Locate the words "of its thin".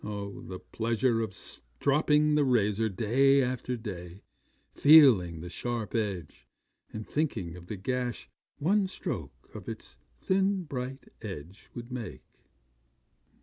9.53-10.63